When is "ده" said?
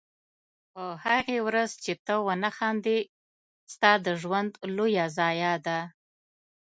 5.65-5.79